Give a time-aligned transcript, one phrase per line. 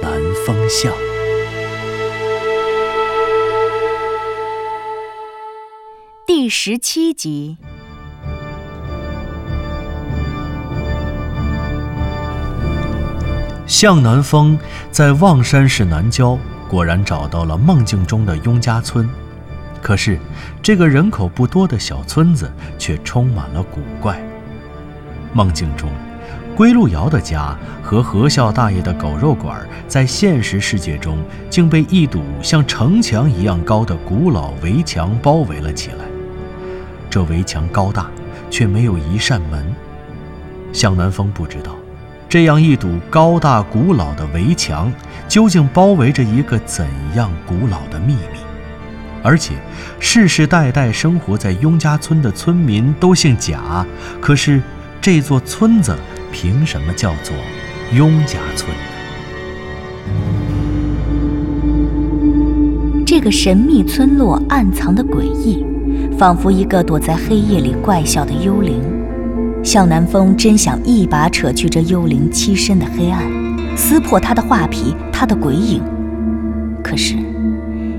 [0.00, 0.12] 南
[0.46, 0.92] 风向》。
[6.26, 7.56] 第十七集，
[13.66, 14.58] 向南风
[14.90, 16.38] 在望山市南郊
[16.68, 19.08] 果然找到了梦境中的雍家村，
[19.82, 20.18] 可是
[20.62, 24.20] 这个人口不多的小村子却充满了古怪。
[25.32, 25.90] 梦境中，
[26.58, 31.16] 归路遥的家和何笑大爷的狗肉馆在现实世界中
[31.48, 35.98] 竟被一堵像城墙一样高的古老围墙包围了起来。
[37.08, 38.10] 这围墙高大，
[38.50, 39.72] 却没有一扇门。
[40.72, 41.76] 向南风不知道。
[42.28, 44.92] 这样一堵高大古老的围墙，
[45.28, 46.84] 究竟包围着一个怎
[47.14, 48.40] 样古老的秘密？
[49.22, 49.54] 而且，
[50.00, 53.86] 世世代代生活在雍家村的村民都姓贾，
[54.20, 54.60] 可是
[55.00, 55.96] 这座村子
[56.32, 57.34] 凭什么叫做
[57.92, 58.78] 雍家村呢？
[63.06, 65.64] 这个神秘村落暗藏的诡异，
[66.18, 68.80] 仿佛一个躲在黑夜里怪笑的幽灵。
[69.64, 73.22] 向南风真想一把扯去这幽灵栖身的黑暗，
[73.76, 75.82] 撕破他的画皮，他的鬼影。
[76.82, 77.16] 可是，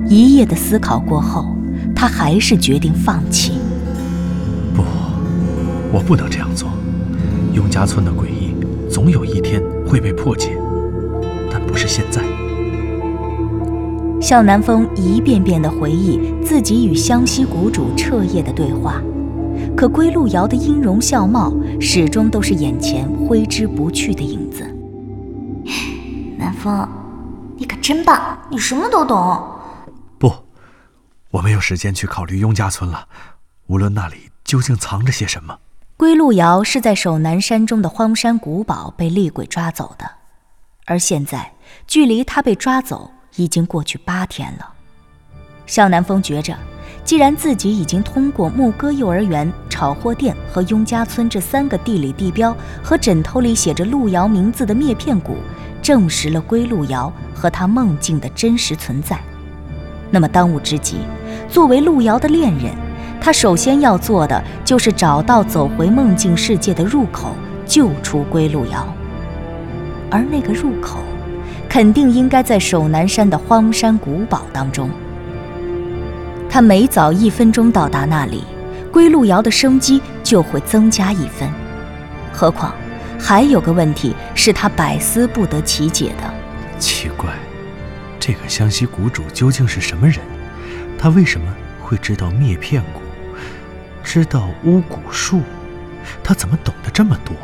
[0.08, 1.56] 一夜的思考过后，
[1.96, 3.54] 他还是决定放弃。
[4.74, 4.84] 不，
[5.92, 6.70] 我不能这样做。
[7.60, 8.56] 雍家村的诡异，
[8.90, 10.58] 总有一天会被破解，
[11.52, 12.24] 但不是现在。
[14.22, 19.02] 向南风一遍遍地回忆自己与湘西谷主彻夜的对话。
[19.76, 24.64] 可归路遥的音容笑貌始终都是眼前挥之不去的影子。
[26.40, 26.88] 南风，
[27.58, 29.44] 你可真棒，你什么都懂。
[30.18, 30.32] 不，
[31.32, 33.06] 我没有时间去考虑雍家村了。
[33.68, 35.58] 无论那里究竟藏着些什么。
[36.00, 40.10] 归路遥是在守南山中的荒山古堡被厉鬼抓走的，
[40.86, 41.52] 而现在
[41.88, 44.66] 距离他被抓走已经过去八天了。
[45.66, 46.56] 向南风觉着。
[47.04, 55.36] 既然自己已经通过牧歌幼儿园、炒货店和雍家村这三个地理地标和枕头里写着路遥名字的篾片谷，
[55.82, 59.20] 证实了归路遥和他梦境的真实存在，
[60.10, 61.00] 那么当务之急，
[61.50, 62.74] 作为路遥的恋人，
[63.22, 67.36] 他首先要做的就是找到走回梦境世界的入口，
[67.66, 68.88] 救出归路遥。
[70.10, 71.00] 而那个入口，
[71.68, 74.90] 肯定应该在守南山的荒山古堡当中。
[76.50, 78.44] 他每早一分钟到达那里，
[78.92, 81.48] 归路遥的生机就会增加一分。
[82.34, 82.74] 何况，
[83.20, 86.34] 还有个问题是他百思不得其解的。
[86.80, 87.30] 奇怪，
[88.20, 90.20] 这个湘西谷主究竟是什么人？
[90.98, 93.02] 他为什么会知道灭片谷，
[94.04, 95.42] 知道巫蛊术？
[96.24, 97.36] 他怎么懂得这么多？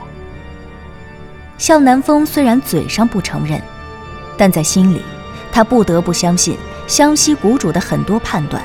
[1.57, 3.61] 向南风虽然嘴上不承认，
[4.37, 5.01] 但在心里，
[5.51, 6.57] 他不得不相信
[6.87, 8.61] 湘西谷主的很多判断。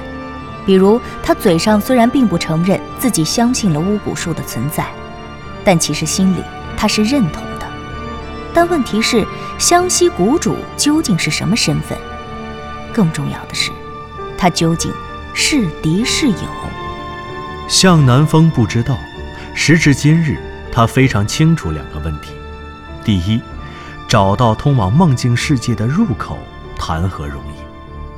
[0.67, 4.87] 比如，他嘴上虽然并不承认自己相信了巫蛊术的存在，
[5.65, 6.43] 但其实心里
[6.77, 7.67] 他是认同的。
[8.53, 9.27] 但问题是，
[9.59, 11.97] 湘西谷主究竟是什么身份？
[12.93, 13.71] 更重要的是，
[14.37, 14.93] 他究竟
[15.33, 16.35] 是敌是友？
[17.71, 18.99] 向南风不知道。
[19.55, 20.37] 时至今日，
[20.73, 22.33] 他非常清楚两个问题：
[23.05, 23.41] 第一，
[24.09, 26.37] 找到通往梦境世界的入口
[26.77, 27.55] 谈何容易？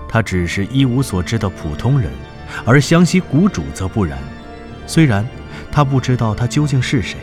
[0.09, 2.11] 他只是一无所知的普通人。
[2.65, 4.19] 而湘西谷主则不然，
[4.87, 5.27] 虽然
[5.71, 7.19] 他不知道他究竟是谁，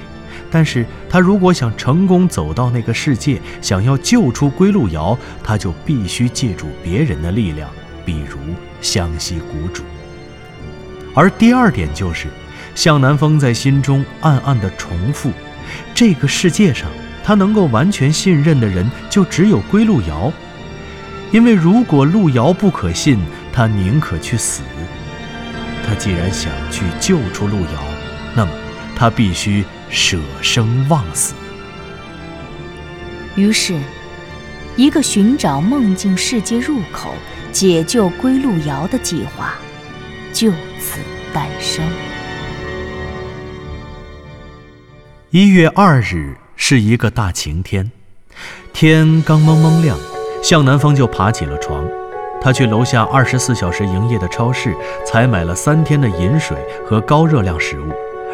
[0.52, 7.68] 但是他如果想成功走到那个世界，想要救出归路遥，他就必须借助别人的力量，
[8.06, 8.38] 比如
[8.82, 9.84] 湘西谷主。
[11.16, 12.28] 而第二点就是，
[12.76, 15.32] 向南风在心中暗暗地重复：
[15.94, 16.90] 这个世界上，
[17.24, 20.32] 他能够完全信任的人就只有归路遥，
[21.32, 23.20] 因为如果路遥不可信，
[23.52, 24.62] 他宁可去死。
[25.86, 27.84] 他既然想去救出路遥，
[28.36, 28.52] 那么
[28.96, 31.34] 他必须舍生忘死。
[33.36, 33.80] 于是，
[34.76, 37.14] 一个寻找梦境世界入口、
[37.52, 39.56] 解救归路遥的计划
[40.40, 40.50] 就
[40.80, 41.02] 此
[41.34, 41.84] 诞生。
[45.32, 47.92] 一月二日是一个大晴天，
[48.72, 49.98] 天刚蒙蒙亮，
[50.42, 51.86] 向南风就爬起了床，
[52.40, 54.74] 他去楼下二十四小时营业的超市
[55.06, 56.56] 采买了三天的饮水
[56.88, 57.92] 和高热量食物，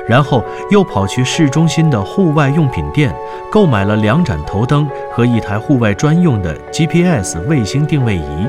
[0.07, 3.12] 然后又跑去市中心的户外用品店
[3.52, 8.48] 购买了两盏头灯和一台户外专用的 GPS 卫星定位仪，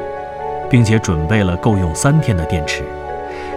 [0.69, 2.85] 并且准备了够用三天的电池，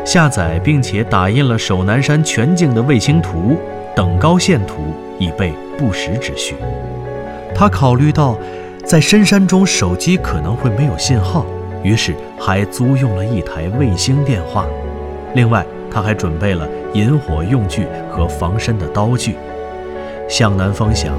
[0.06, 3.58] 下载并且打印了首南山全境的卫星图、
[3.96, 6.56] 等高线图，以备不时之需。
[7.54, 8.38] 他考虑到。
[8.86, 11.46] 在深山中，手机可能会没有信号，
[11.84, 14.66] 于是还租用了一台卫星电话。
[15.36, 19.36] 另外，他还准备了引火用具和防身的刀具。
[20.28, 21.14] 向南风想，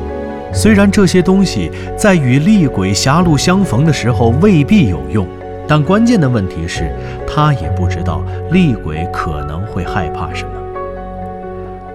[0.52, 5.24] 虽然这些东西在与厉鬼狭路相逢的时候未必有用，
[5.70, 6.92] 但关键的问题是，
[7.24, 10.50] 他也不知道厉鬼可能会害怕什么。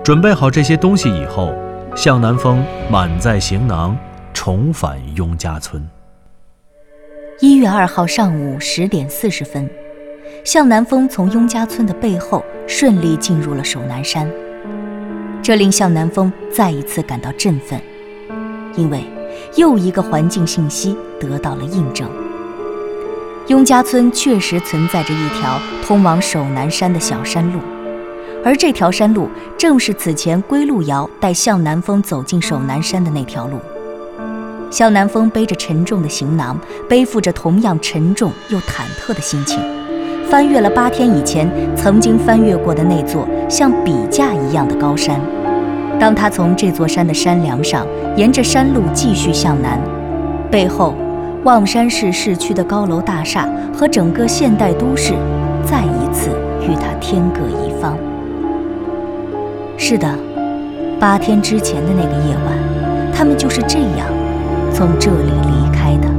[0.02, 1.54] 准备好这些东西以后，
[1.94, 3.94] 向南风满载行囊。
[4.34, 5.86] 重返雍家村。
[7.40, 9.70] 一月二号上午十点四十分，
[10.46, 14.30] 向南风从雍家村的背后顺利进入了首南山，
[15.42, 17.80] 这令向南风再一次感到振奋，
[18.76, 19.04] 因为
[19.56, 22.10] 又一个环境信息得到了印证：
[23.48, 27.60] 雍家村确实存在着一条通往首南山的小山路，
[28.44, 33.60] 而这条山路正是此前归路遥带向南风走进首南山的那条路。
[34.72, 36.60] 向南风背着沉重的行囊，
[36.90, 39.60] 背负着同样沉重又忐忑的心情，
[40.28, 45.22] 翻越了八天以前曾经翻越过的那座像笔架一样的高山。
[46.00, 47.86] 当他从这座山的山梁上
[48.18, 49.80] 沿着山路继续向南，
[50.50, 50.96] 背后
[51.46, 55.14] 望山市市区的高楼大厦和整个现代都市
[55.64, 56.32] 再一次
[56.64, 57.96] 与他天各一方。
[59.78, 60.18] 是的，
[61.00, 64.08] 八天之前的那个夜晚，他们就是这样。
[64.74, 66.10] 从这里离开的。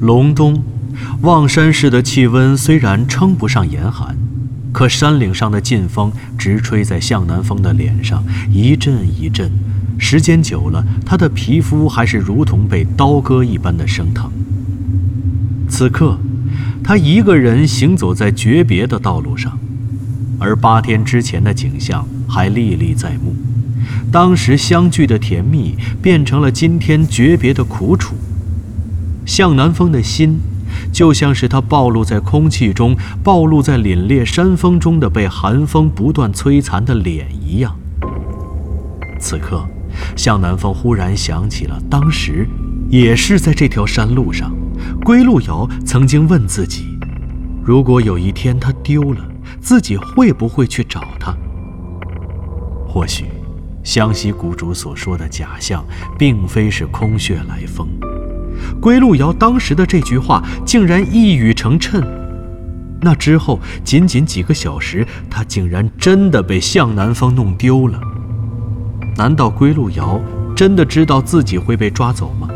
[0.00, 0.62] 隆冬，
[1.22, 4.14] 望山市的气温虽然称不上严寒，
[4.80, 9.50] 可山岭上的劲风直吹在向南风的脸上，一阵一阵，
[9.98, 14.32] 时间久了，他的皮肤还是如同被刀割一般的生疼。
[15.68, 16.18] 此刻，
[16.82, 19.58] 他一个人行走在诀别的道路上，
[20.38, 22.08] 而八天之前的景象。
[22.26, 23.34] 还历历在目，
[24.10, 28.14] 当时相聚的甜蜜变成了今天诀别的苦楚。
[29.26, 30.38] 向南风的心，
[30.92, 37.76] 就像是他暴露在空气中、暴露在凛冽山峰中的被寒风不断摧残的脸一样。
[39.18, 39.66] 此刻，
[40.16, 42.48] 向南风忽然想起了当时，
[42.88, 44.50] 也是在这条山路上，
[45.04, 46.84] 归路遥曾经问自己：
[47.62, 49.20] 如果有一天他丢了，
[49.60, 51.36] 自己会不会去找他？
[52.88, 53.26] 或许，
[53.84, 55.84] 湘西谷主所说的假象，
[56.18, 57.86] 并非是空穴来风。
[58.80, 62.02] 归路遥当时的这句话，竟然一语成谶。
[63.02, 68.00] 那之后，仅仅几个小时，他竟然真的被向南风弄丢了。
[69.16, 70.20] 难道归路遥
[70.54, 72.48] 真的知道自己会被抓走吗？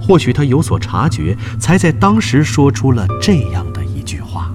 [0.00, 4.50] 或许他有所察觉，才在当时说出了这样的一句话：“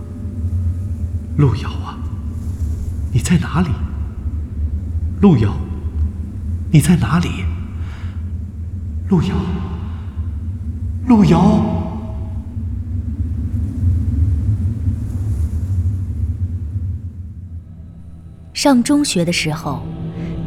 [1.37, 1.97] 路遥啊，
[3.13, 3.69] 你在哪里？”
[5.21, 5.55] 路遥，
[6.71, 7.29] 你在哪里？
[9.07, 9.35] 路遥，
[11.07, 11.59] 路遥。
[18.53, 19.83] 上中学的时候，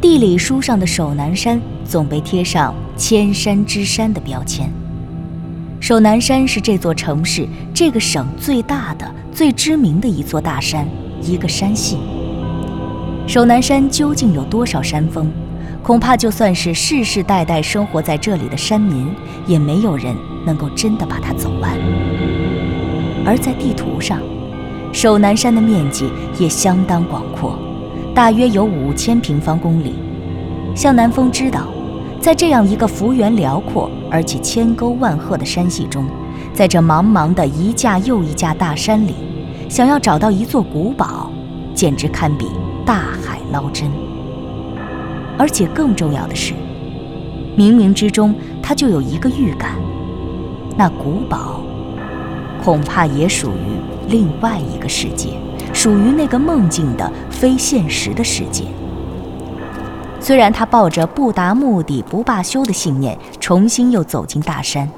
[0.01, 4.69] 地理书上的首南山总被贴上“千山之山”的标签。
[5.79, 10.85] 首南山是这座城市、这个省最大的、最知名的一座大山，
[11.21, 11.97] 一个山系。
[13.25, 15.31] 首南山究竟有多少山峰？
[15.81, 19.07] 恐怕就算是世世代代生活在这里的山民，
[19.47, 21.71] 也没有人能够真的把它走完。
[23.25, 24.19] 而在地图上，
[24.91, 27.57] 首南山的面积也相当广阔，
[28.13, 29.95] 大约有五千平方公里。
[30.75, 31.67] 向南风知道，
[32.21, 36.05] 在这样一个幅员辽阔而且千沟万壑的山系中，
[36.53, 39.15] 在这茫茫的一架又一架大山里，
[39.67, 41.31] 想要找到一座古堡，
[41.73, 42.45] 简直堪比。
[42.85, 43.87] 大海捞针，
[45.39, 46.53] 而且更重要的是，
[47.57, 49.71] 冥冥之中他就有一个预感，
[50.77, 51.61] 那古堡
[52.61, 53.79] 恐怕也属于
[54.09, 55.29] 另外一个世界，
[55.73, 58.65] 属于那个梦境的非现实的世界。
[60.19, 64.91] 虽然他抱着不达目的不罢休的信念，重新又走进大山，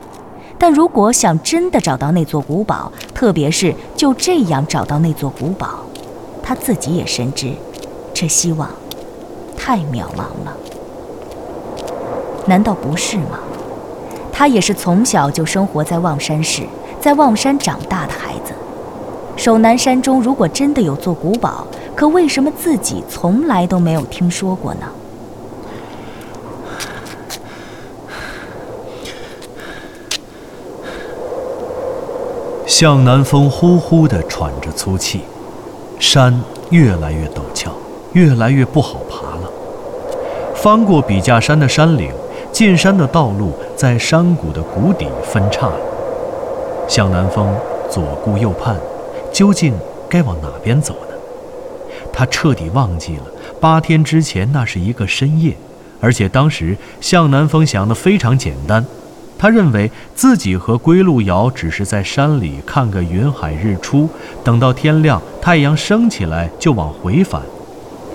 [0.57, 5.85] 但如果想真的找到那座古堡，特别是就这样找到那座古堡，
[6.41, 7.53] 他自己也深知。
[8.11, 8.67] 这希望
[9.63, 10.57] 太渺茫了。
[12.47, 13.37] 难道不是吗？
[14.33, 16.63] 他也是从小就生活在望山市，
[16.99, 18.51] 在望山长大的孩子。
[19.37, 24.87] 守南山中如果真的有座古堡，可为什么自己从来都没有听说过呢？
[32.65, 35.21] 向南风呼呼地喘着粗气，
[35.99, 36.41] 山
[36.71, 37.71] 越来越陡峭，
[38.13, 38.97] 越来越不好。
[40.61, 42.11] 翻过笔架山的山岭，
[42.51, 45.75] 进山的道路在山谷的谷底分叉了。
[46.87, 47.51] 向南风
[47.89, 48.75] 左顾右盼，
[49.33, 49.73] 究竟
[50.07, 51.15] 该往哪边走呢？
[52.13, 53.23] 他彻底忘记了
[53.59, 55.57] 八天之前那是一个深夜，
[55.99, 58.85] 而且当时向南风想的非常简单。
[59.39, 64.07] 他认为自己和归路遥只是在山里看个云海日出，
[64.43, 67.41] 等到天亮，太阳升起来就往回返。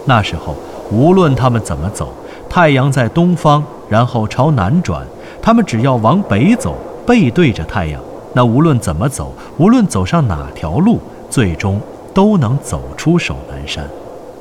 [0.04, 0.54] 那时候
[0.92, 2.14] 无论他们怎么走，
[2.48, 5.06] 太阳在东方，然后朝南转，
[5.42, 6.74] 他们只要往北走，
[7.06, 8.00] 背对着太阳，
[8.32, 10.98] 那无论怎么走，无论走上哪条路，
[11.28, 11.80] 最终
[12.14, 13.86] 都能走出守南山，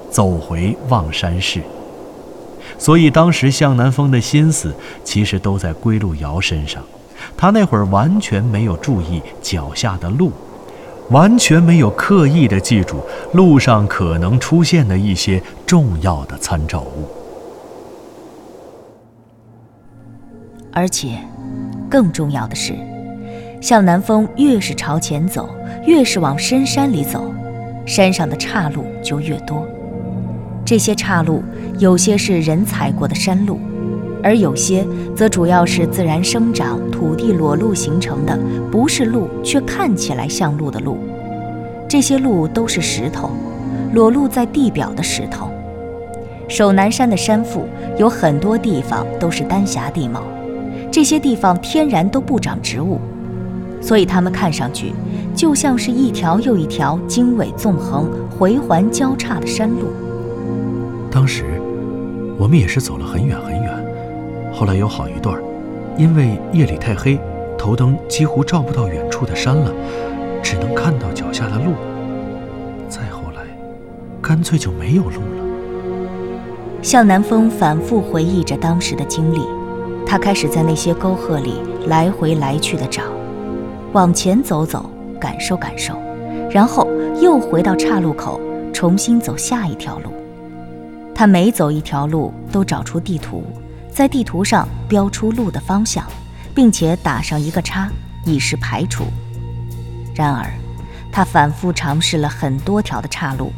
[0.10, 1.62] 走回望山市。
[2.78, 6.82] 所以当时向南风的心思其实都在归路遥身上，
[7.36, 10.32] 他那会儿完全没有注意脚下的路，
[11.10, 12.98] 完全没有刻意的记住
[13.34, 17.08] 路上可能出现的一些重要的参照物。
[20.76, 21.20] 而且，
[21.90, 22.74] 更重要的是，
[23.62, 25.48] 向南风越是朝前走，
[25.88, 27.34] 越是往深山里走，
[27.86, 29.66] 山上的岔路就越多。
[30.66, 31.42] 这些岔路
[31.80, 33.58] 有些是人踩过的山路，
[34.22, 38.38] 而有些则主要是自然生长、土地裸露形成的，
[38.70, 40.98] 不是路却看起来像路的路。
[41.88, 43.30] 这些路都是石头，
[43.94, 45.50] 裸露在地表的石头。
[46.50, 47.66] 守南山的山腹
[47.98, 50.22] 有很多地方都是丹霞地貌，
[50.96, 53.02] 这些地方天然都不长植物，
[53.82, 54.94] 所以它们看上去
[55.36, 59.90] 就像是一条又一条经纬纵横、回环交叉的山路。
[61.12, 61.44] 当时，
[62.38, 63.86] 我们也是走了很远很远，
[64.54, 65.38] 后来有好一段，
[65.98, 67.20] 因为夜里太黑，
[67.58, 69.74] 头灯几乎照不到远处的山了，
[70.42, 71.74] 只能看到脚下的路。
[72.88, 73.42] 再后来，
[74.22, 75.44] 干脆就没有路了。
[76.82, 79.42] 向南风反复回忆着当时的经历，
[80.06, 81.56] 他开始在那些沟壑里
[81.88, 83.02] 来回来去的找，
[83.92, 85.94] 往前走走，感受感受，
[86.50, 86.88] 然后
[87.22, 88.40] 又回到岔路口，
[88.72, 90.14] 重新走下一条路。
[91.14, 93.44] 他每走一条路，都找出地图，
[93.90, 96.06] 在地图上标出路的方向，
[96.54, 97.90] 并且打上一个叉，
[98.26, 99.06] 以示排除。
[100.14, 100.46] 然而，
[101.12, 103.52] 他反复尝试了很多条的岔路，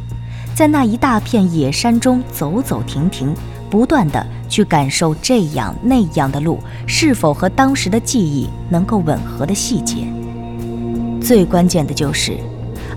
[0.56, 3.34] 在那一大片野山中走走停停，
[3.70, 10.08] 不断的去感受这样那样的路是否和当时的记忆能够吻合的细节。
[11.22, 12.38] 最关键的就是。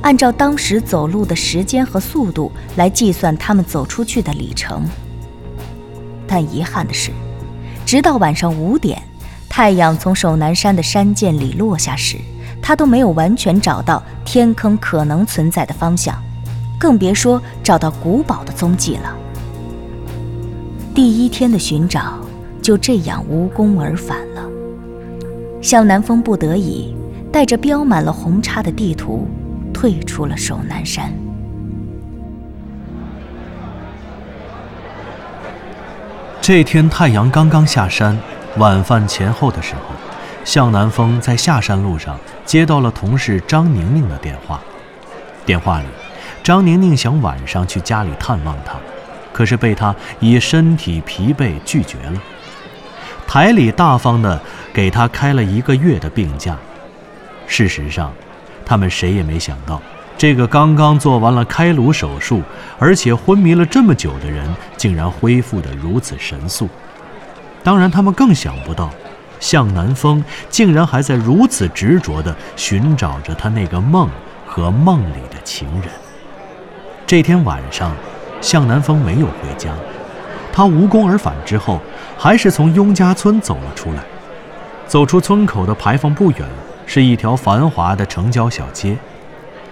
[0.03, 4.83] 按照当时走路的时间和速度来计算他们走出去的里程，
[6.27, 7.11] 但遗憾的是，
[7.85, 9.03] 直到晚上五点，
[9.47, 12.17] 太阳从守南山的山涧里落下时，
[12.63, 16.17] 他都没有完全找到天坑可能存在的方向，
[16.79, 19.15] 更别说找到古堡的踪迹了。
[20.95, 22.19] 第一天的寻找
[22.61, 24.43] 就这样无功而返了。
[25.63, 26.95] 向南风不得已，
[27.33, 29.27] 带着标满了红叉的地图。
[29.73, 31.11] 退出了守南山。
[36.41, 38.19] 这天太阳刚刚下山，
[38.59, 39.95] 晚饭前后的时候，
[40.45, 44.61] 向南风在下山路上接到了同事张宁宁的电话。
[45.47, 45.87] 电话里，
[46.43, 48.75] 张宁宁想晚上去家里探望他，
[49.41, 52.21] 可是被他以身体疲惫拒绝了。
[53.27, 54.39] 台里大方的
[54.71, 56.55] 给他开了一个月的病假。
[57.47, 58.13] 事实上。
[58.67, 59.83] 他们谁也没想到，
[60.17, 62.41] 这个刚刚做完了开颅手术，
[62.79, 66.69] 而且昏迷了这么久的人，竟然恢复得如此神速。
[67.65, 68.89] 当然，他们更想不到，
[69.41, 74.09] 向南风竟然还在如此执着地寻找着他那个梦
[74.47, 75.91] 和梦里的情人。
[77.05, 77.93] 这天晚上，
[78.41, 79.71] 向南风没有回家，
[80.53, 81.81] 他无功而返之后，
[82.19, 84.03] 还是从雍家村走了出来。
[84.87, 86.41] 走出村口的牌坊不远。
[86.93, 88.97] 是一条繁华的城郊小街，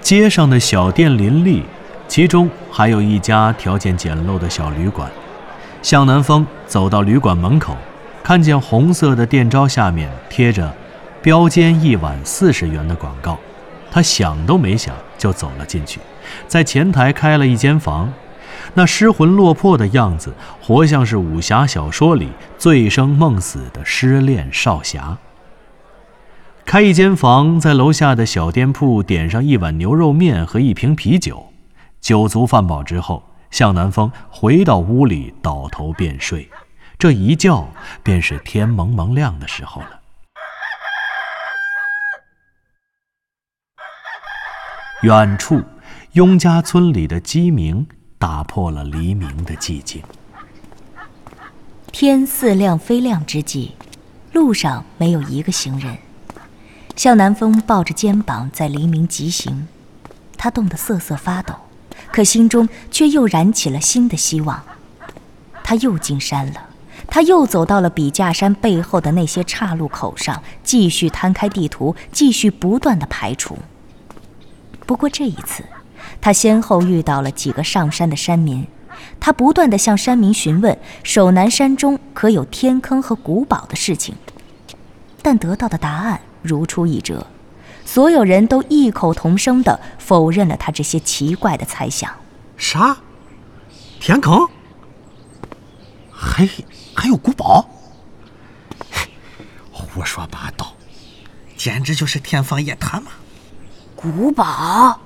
[0.00, 1.64] 街上的小店林立，
[2.06, 5.10] 其中还有一家条件简陋的小旅馆。
[5.82, 7.76] 向南风走到旅馆门口，
[8.22, 10.72] 看见红色的店招下面贴着
[11.20, 13.36] “标间一晚四十元”的广告，
[13.90, 15.98] 他想都没想就走了进去，
[16.46, 18.12] 在前台开了一间房。
[18.74, 20.32] 那失魂落魄的样子，
[20.62, 25.18] 活像是武侠小说里醉生梦死的失恋少侠。
[26.64, 31.52] 开一间房，在楼下的小店铺点上一碗牛肉面和一瓶啤酒，
[32.00, 36.48] 酒足饭饱之后，向南风回到屋里倒头便睡。
[36.98, 37.66] 这一觉
[38.02, 40.00] 便是天蒙蒙亮的时候了。
[45.02, 45.62] 远处，
[46.12, 47.86] 雍家村里的鸡鸣
[48.18, 50.02] 打破了黎明的寂静。
[51.92, 53.74] 天似亮非亮之际，
[54.32, 55.98] 路上没有一个行人。
[56.96, 59.68] 向南风抱着肩膀在黎明疾行，
[60.36, 61.54] 他冻得瑟瑟发抖，
[62.10, 64.62] 可心中却又燃起了新的希望。
[65.62, 66.64] 他又进山了。
[67.10, 73.56] 他又走到了笔架山背后的那些岔路口上，继续摊开地图，继续不断的排除。
[74.84, 75.64] 不过这一次，
[76.20, 78.66] 他先后遇到了几个上山的山民，
[79.20, 84.14] 他不断地向山民询问守南山中可有天坑和古堡的事情，
[85.22, 87.26] 但得到的答案如出一辙，
[87.84, 92.10] 所有人都异口同声地否认了他这些奇怪的猜想。
[92.56, 92.96] 啥？
[94.00, 94.48] 天坑？
[96.12, 96.48] 还
[96.94, 97.68] 还有古堡？
[99.70, 100.74] 胡说八道，
[101.56, 103.10] 简直就是天方夜谭嘛！
[103.96, 105.00] 古堡？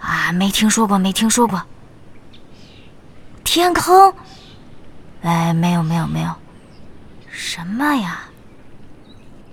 [0.00, 1.62] 啊，没听说过，没听说过。
[3.44, 4.12] 天坑？
[5.22, 6.30] 哎，没有，没有，没有。
[7.30, 8.22] 什么呀？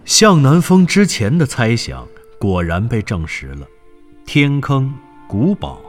[0.06, 2.08] 向南风之前的猜想
[2.40, 3.68] 果然被证实了，
[4.26, 4.94] 天坑、
[5.28, 5.82] 古堡。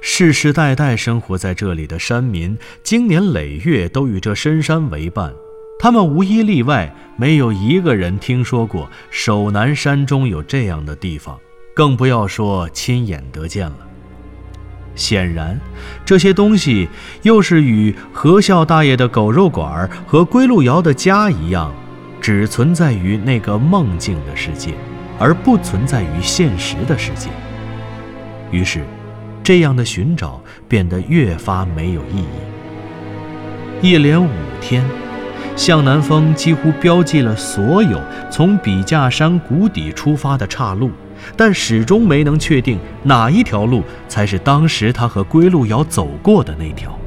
[0.00, 5.34] 世世代代生活在这里的山民，经年累月都与这深山为伴。
[5.78, 11.38] 他们无一例外，没有一个人听说过守南山中有这样的地方，
[11.74, 13.78] 更不要说亲眼得见了。
[14.94, 15.58] 显然，
[16.04, 16.88] 这些东西
[17.22, 21.72] 又是与何孝大爷的狗肉馆和归路遥的家一样，
[22.20, 24.74] 只存在于那个梦境的世界，
[25.18, 27.28] 而不存在于现实的世界。
[28.50, 28.82] 于是。
[29.44, 32.28] 这样的寻找变得越发没有意义。
[33.80, 34.30] 一连五
[34.60, 34.84] 天，
[35.56, 40.92] 向南风几乎标记了所有从笔架山谷底出发的岔路，
[41.36, 46.98] 但始终没能确定哪一条路才是当时他和归路遥走过的那条。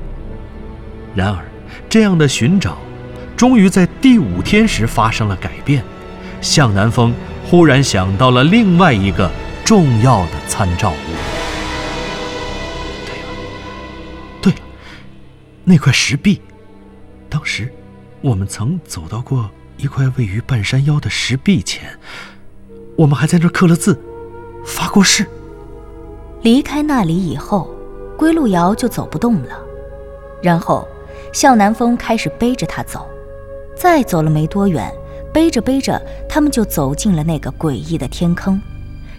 [1.13, 1.45] 然而，
[1.89, 2.77] 这样的寻找，
[3.37, 5.83] 终于在第五天时发生了改变。
[6.41, 7.13] 向南风
[7.45, 9.31] 忽然想到了另外一个
[9.63, 10.95] 重要的参照物。
[13.05, 13.27] 对了，
[14.41, 14.59] 对了
[15.63, 16.41] 那块石壁，
[17.29, 17.73] 当时
[18.21, 21.97] 我们曾走到过一块位于半山腰的石壁前，
[22.95, 23.99] 我们还在那儿刻了字，
[24.65, 25.25] 发过誓。
[26.41, 27.69] 离开那里以后，
[28.17, 29.49] 归路遥就走不动了，
[30.41, 30.87] 然后
[31.33, 33.05] 向南风开始背着他走，
[33.75, 34.91] 再走了没多远，
[35.33, 38.61] 背着背着，他们就走进了那个诡异的天坑，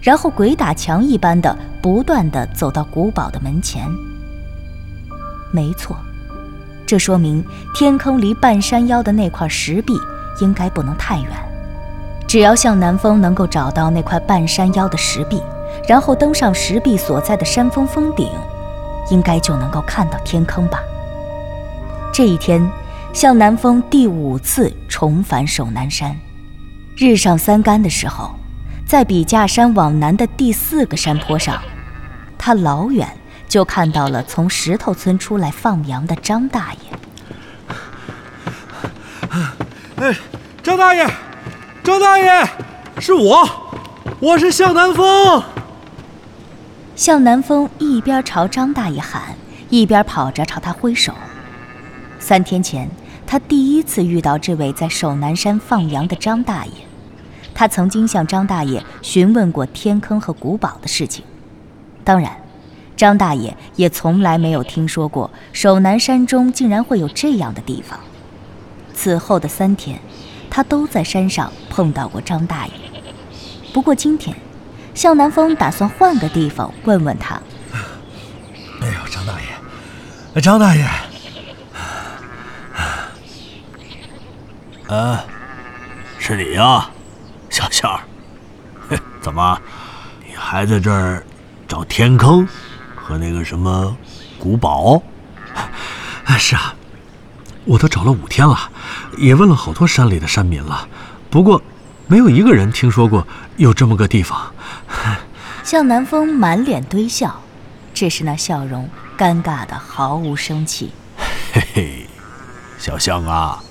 [0.01, 3.87] 然后鬼打墙一般的不断的走到古堡的门前。
[5.51, 5.95] 没错。
[6.85, 7.43] 这说明
[7.75, 9.93] 天坑离半山腰的那块石壁
[10.39, 11.31] 应该不能太远。
[12.27, 15.41] 只要向南风能够找到那块半山腰的石壁，
[15.87, 18.29] 然后登上石壁所在的山峰峰顶，
[19.09, 20.79] 应该就能够看到天坑吧。
[22.13, 22.69] 这一天，
[23.13, 26.13] 向南风第五次重返守南山。
[26.97, 28.35] 日上三竿的时候，
[28.85, 31.61] 在笔架山往南的第四个山坡上，
[32.37, 33.07] 他老远。
[33.47, 36.79] 就看到了从石头村出来放羊的张大爷。
[39.95, 40.13] 哎，
[40.61, 41.07] 张大爷，
[41.87, 42.45] 张大爷，
[42.99, 43.49] 是我，
[44.19, 45.41] 我是向南风。
[46.97, 49.33] 向南风一边朝张大爷喊，
[49.69, 51.13] 一边跑着朝他挥手。
[52.19, 52.89] 三天前，
[53.25, 56.73] 他第一次遇到这位在守南山放羊的张大爷。
[57.53, 61.23] 他曾经向张大爷询问过天坑和古堡的事情，
[62.03, 62.35] 当然。
[62.97, 67.97] 张大爷也从来没有听说过守南山中竟然会有这样的地方。
[68.93, 70.01] 此后的三天，
[70.57, 72.73] 他都在山上碰到过张大爷。
[73.71, 74.35] 不过今天，
[74.95, 77.39] 向南风打算换个地方问问他。
[78.81, 80.83] 哎呦，张大爷，张大爷，
[84.87, 85.23] 啊，
[86.17, 86.89] 是你呀，
[87.51, 88.01] 小向儿？
[89.21, 89.61] 怎么，
[90.27, 91.23] 你还在这儿
[91.67, 92.47] 找天坑？
[92.95, 93.95] 和那个什么
[94.39, 95.03] 古堡，
[96.39, 96.73] 是啊，
[97.65, 98.71] 我都找了五天了，
[99.15, 100.87] 也问了好多山里的山民了，
[101.29, 101.61] 不过
[102.07, 104.53] 没有一个人听说过有这么个地方。
[105.63, 107.41] 向南风满脸堆笑，
[107.93, 110.91] 只是那笑容尴尬的毫无生气。
[111.51, 112.07] 嘿嘿，
[112.77, 113.61] 小象啊，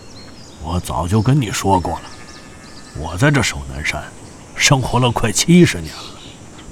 [0.62, 2.02] 我早就跟你说过了，
[2.98, 4.02] 我在这守南山
[4.54, 6.20] 生活了快七十年了，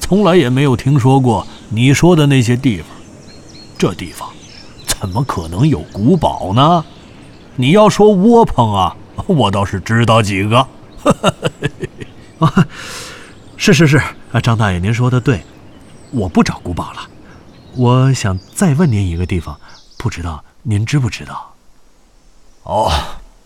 [0.00, 2.88] 从来也没有听说过你说的那些地方。
[3.78, 4.28] 这地方
[4.86, 6.84] 怎么可能有古堡呢？
[7.56, 10.66] 你要说窝棚啊， 我倒是知道几个。
[12.40, 12.66] 啊，
[13.56, 13.96] 是是是，
[14.32, 15.44] 啊，张大爷您说的对，
[16.10, 17.08] 我不找古堡了。
[17.76, 19.58] 我想再问您一个地方，
[19.98, 21.54] 不知道您知不知道？
[22.64, 22.90] 哦，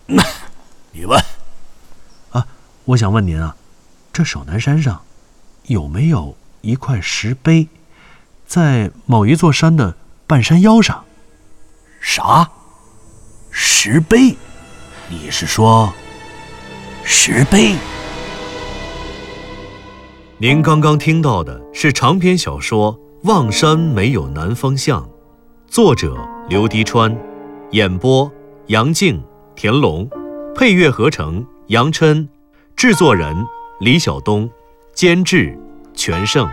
[0.05, 0.23] 那
[0.91, 1.19] 你问。
[2.31, 2.45] 啊，
[2.85, 3.55] 我想问您啊，
[4.11, 5.01] 这守南山上
[5.67, 7.67] 有没有一块石碑，
[8.47, 9.95] 在某一座山的
[10.25, 11.05] 半山腰上？
[12.01, 12.49] 啥？
[13.51, 14.35] 石碑？
[15.09, 15.91] 你是说
[17.03, 17.73] 石碑？
[20.37, 25.01] 您刚刚听到的是长篇小说《望山没有南方向》，
[25.67, 26.15] 作者
[26.47, 27.15] 刘迪川，
[27.71, 28.31] 演播
[28.67, 29.21] 杨静、
[29.55, 30.09] 田龙，
[30.55, 32.27] 配乐合成杨琛，
[32.75, 33.35] 制作人
[33.79, 34.49] 李晓东，
[34.93, 35.57] 监制
[35.93, 36.47] 全胜。